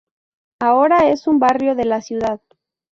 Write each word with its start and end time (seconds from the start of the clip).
Ahora 0.59 1.11
es 1.11 1.27
un 1.27 1.37
barrio 1.37 1.75
de 1.75 1.85
la 1.85 2.01
ciudad. 2.01 2.41